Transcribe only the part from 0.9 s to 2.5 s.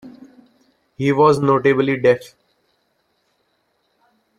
He was notably deaf.